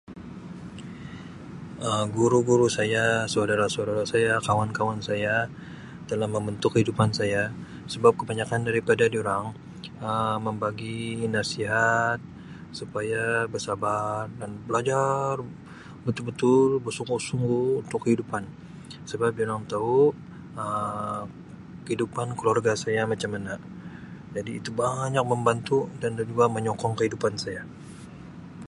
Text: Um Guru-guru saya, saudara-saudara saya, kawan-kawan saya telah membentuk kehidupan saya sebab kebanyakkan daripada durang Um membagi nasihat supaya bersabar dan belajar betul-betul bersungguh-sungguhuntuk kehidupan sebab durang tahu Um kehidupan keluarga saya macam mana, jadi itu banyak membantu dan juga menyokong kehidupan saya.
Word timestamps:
Um 1.87 2.05
Guru-guru 2.17 2.67
saya, 2.77 3.05
saudara-saudara 3.33 4.03
saya, 4.13 4.33
kawan-kawan 4.47 4.99
saya 5.09 5.35
telah 6.09 6.27
membentuk 6.35 6.69
kehidupan 6.73 7.09
saya 7.19 7.43
sebab 7.93 8.11
kebanyakkan 8.19 8.61
daripada 8.69 9.03
durang 9.15 9.45
Um 10.07 10.37
membagi 10.47 11.01
nasihat 11.37 12.17
supaya 12.79 13.23
bersabar 13.53 14.09
dan 14.39 14.49
belajar 14.67 15.33
betul-betul 16.05 16.63
bersungguh-sungguhuntuk 16.85 18.01
kehidupan 18.05 18.43
sebab 19.09 19.29
durang 19.37 19.63
tahu 19.71 19.99
Um 20.61 21.25
kehidupan 21.85 22.27
keluarga 22.39 22.71
saya 22.83 23.01
macam 23.11 23.29
mana, 23.37 23.53
jadi 24.35 24.51
itu 24.59 24.69
banyak 24.81 25.21
membantu 25.33 25.79
dan 26.01 26.11
juga 26.31 26.45
menyokong 26.55 26.95
kehidupan 26.99 27.33
saya. 27.45 27.61